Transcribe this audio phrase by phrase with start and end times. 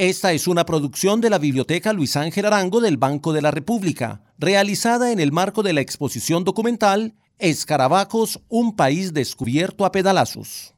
[0.00, 4.22] Esta es una producción de la Biblioteca Luis Ángel Arango del Banco de la República,
[4.38, 10.72] realizada en el marco de la exposición documental Escarabajos, un país descubierto a pedalazos.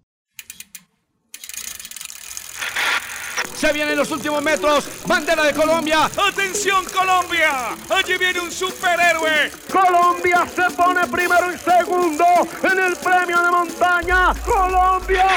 [3.55, 4.89] Se vienen los últimos metros.
[5.07, 6.07] Bandera de Colombia.
[6.07, 7.77] ¡Atención, Colombia!
[7.91, 9.53] Allí viene un superhéroe.
[9.71, 12.25] Colombia se pone primero y segundo
[12.65, 14.35] en el premio de montaña.
[14.45, 15.29] ¡Colombia!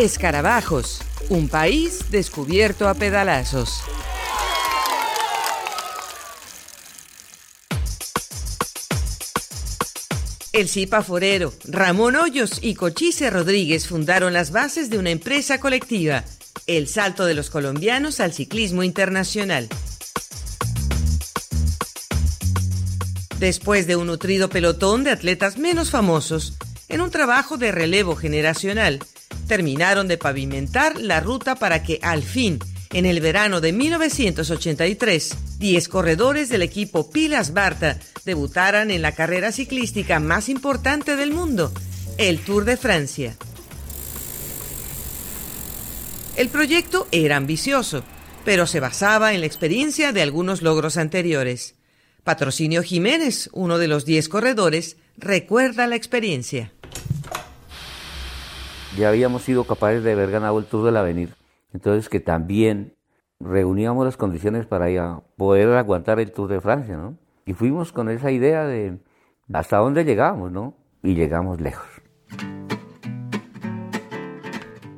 [0.00, 3.82] Escarabajos un país descubierto a pedalazos.
[10.54, 16.24] El Cipa Forero, Ramón Hoyos y Cochise Rodríguez fundaron las bases de una empresa colectiva,
[16.66, 19.68] el salto de los colombianos al ciclismo internacional.
[23.38, 26.54] Después de un nutrido pelotón de atletas menos famosos,
[26.88, 29.00] en un trabajo de relevo generacional,
[29.50, 32.60] terminaron de pavimentar la ruta para que al fin,
[32.92, 39.50] en el verano de 1983, 10 corredores del equipo Pilas Barta debutaran en la carrera
[39.50, 41.72] ciclística más importante del mundo,
[42.16, 43.36] el Tour de Francia.
[46.36, 48.04] El proyecto era ambicioso,
[48.44, 51.74] pero se basaba en la experiencia de algunos logros anteriores.
[52.22, 56.72] Patrocinio Jiménez, uno de los 10 corredores, recuerda la experiencia
[58.96, 61.34] ya habíamos sido capaces de haber ganado el Tour del Avenir.
[61.72, 62.94] Entonces que también
[63.38, 67.16] reuníamos las condiciones para poder aguantar el Tour de Francia, ¿no?
[67.46, 68.98] Y fuimos con esa idea de
[69.52, 70.74] hasta dónde llegamos, ¿no?
[71.02, 71.86] Y llegamos lejos.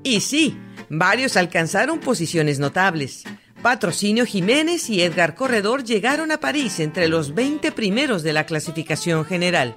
[0.02, 0.58] Y sí,
[0.90, 3.24] varios alcanzaron posiciones notables.
[3.62, 9.24] Patrocinio Jiménez y Edgar Corredor llegaron a París entre los 20 primeros de la clasificación
[9.24, 9.76] general.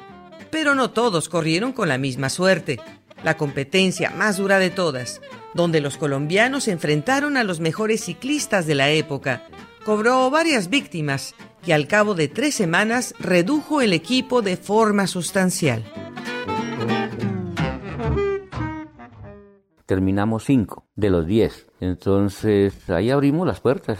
[0.50, 2.79] Pero no todos corrieron con la misma suerte
[3.23, 5.21] la competencia más dura de todas,
[5.53, 9.44] donde los colombianos se enfrentaron a los mejores ciclistas de la época,
[9.85, 11.35] cobró varias víctimas
[11.66, 15.83] y al cabo de tres semanas redujo el equipo de forma sustancial.
[19.85, 24.00] Terminamos cinco de los diez, entonces ahí abrimos las puertas.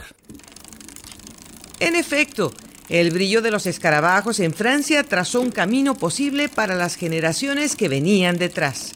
[1.80, 2.52] En efecto,
[2.90, 7.90] el brillo de los escarabajos en Francia trazó un camino posible para las generaciones que
[7.90, 8.94] venían detrás.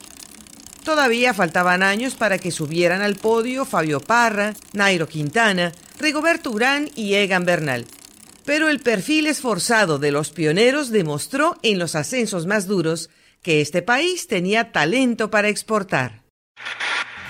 [0.83, 7.15] Todavía faltaban años para que subieran al podio Fabio Parra, Nairo Quintana, Rigoberto Urán y
[7.15, 7.85] Egan Bernal.
[8.45, 13.09] Pero el perfil esforzado de los pioneros demostró en los ascensos más duros
[13.43, 16.23] que este país tenía talento para exportar.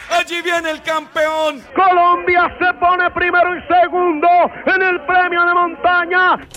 [0.10, 1.62] Allí viene el campeón.
[1.76, 4.28] Colombia se pone primero y segundo
[4.66, 6.48] en el premio de montaña.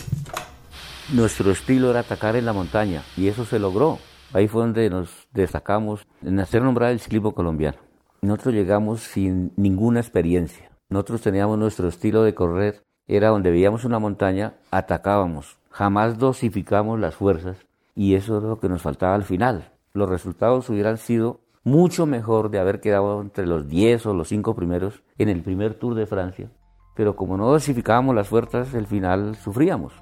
[1.10, 3.98] Nuestro estilo era atacar en la montaña y eso se logró.
[4.34, 7.76] Ahí fue donde nos destacamos en hacer nombrar el ciclismo colombiano.
[8.22, 10.70] Nosotros llegamos sin ninguna experiencia.
[10.88, 15.58] Nosotros teníamos nuestro estilo de correr, era donde veíamos una montaña, atacábamos.
[15.70, 17.58] Jamás dosificamos las fuerzas
[17.94, 19.70] y eso es lo que nos faltaba al final.
[19.92, 24.54] Los resultados hubieran sido mucho mejor de haber quedado entre los 10 o los 5
[24.54, 26.50] primeros en el primer Tour de Francia.
[26.94, 29.92] Pero como no dosificábamos las fuerzas, el final sufríamos.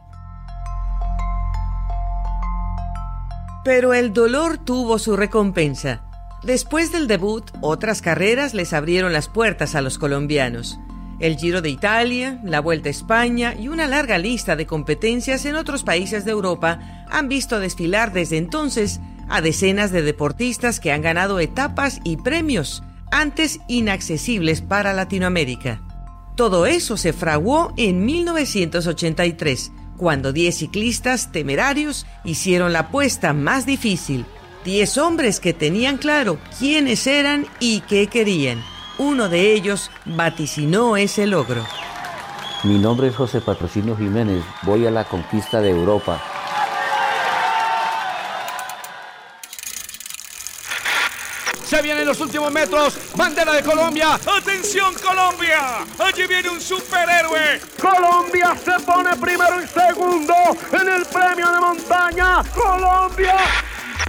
[3.64, 6.02] Pero el dolor tuvo su recompensa.
[6.42, 10.78] Después del debut, otras carreras les abrieron las puertas a los colombianos.
[11.18, 15.56] El Giro de Italia, la Vuelta a España y una larga lista de competencias en
[15.56, 16.78] otros países de Europa
[17.10, 22.82] han visto desfilar desde entonces a decenas de deportistas que han ganado etapas y premios
[23.10, 25.82] antes inaccesibles para Latinoamérica.
[26.36, 34.24] Todo eso se fraguó en 1983 cuando 10 ciclistas temerarios hicieron la apuesta más difícil.
[34.64, 38.64] 10 hombres que tenían claro quiénes eran y qué querían.
[38.96, 41.66] Uno de ellos vaticinó ese logro.
[42.64, 44.42] Mi nombre es José Patrocinio Jiménez.
[44.62, 46.39] Voy a la conquista de Europa.
[51.70, 52.98] Se vienen los últimos metros.
[53.16, 54.14] Bandera de Colombia.
[54.14, 55.86] ¡Atención, Colombia!
[56.00, 57.60] Allí viene un superhéroe.
[57.80, 60.34] Colombia se pone primero y segundo
[60.72, 62.42] en el premio de montaña.
[62.52, 63.36] ¡Colombia!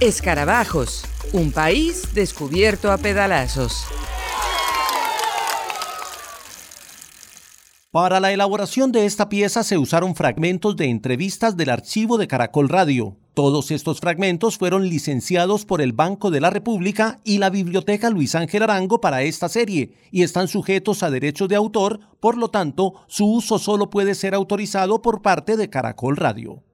[0.00, 1.04] Escarabajos.
[1.32, 3.86] Un país descubierto a pedalazos.
[7.92, 12.68] Para la elaboración de esta pieza se usaron fragmentos de entrevistas del archivo de Caracol
[12.68, 13.21] Radio.
[13.34, 18.34] Todos estos fragmentos fueron licenciados por el Banco de la República y la Biblioteca Luis
[18.34, 22.92] Ángel Arango para esta serie y están sujetos a derechos de autor, por lo tanto,
[23.06, 26.62] su uso solo puede ser autorizado por parte de Caracol Radio.